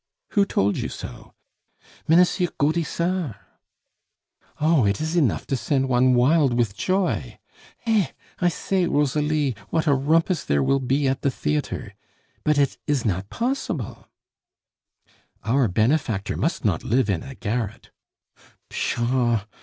"Who 0.29 0.45
told 0.45 0.77
you 0.77 0.89
so?" 0.89 1.35
"Mennesir 2.07 2.47
Gautissart!" 2.57 3.35
"Oh! 4.59 4.83
it 4.87 4.99
is 4.99 5.15
enough 5.15 5.45
to 5.45 5.55
send 5.55 5.87
one 5.89 6.15
wild 6.15 6.55
with 6.55 6.75
joy!... 6.75 7.37
Eh! 7.85 8.07
I 8.39 8.49
say, 8.49 8.87
Rosalie, 8.87 9.55
what 9.69 9.85
a 9.85 9.93
rumpus 9.93 10.43
there 10.43 10.63
will 10.63 10.79
be 10.79 11.07
at 11.07 11.21
the 11.21 11.29
theatre! 11.29 11.93
But 12.43 12.57
it 12.57 12.79
is 12.87 13.05
not 13.05 13.29
possible" 13.29 14.07
"Our 15.43 15.67
benefactor 15.67 16.35
must 16.35 16.65
not 16.65 16.83
live 16.83 17.07
in 17.07 17.21
a 17.21 17.35
garret" 17.35 17.91
"Pshaw! 18.71 19.43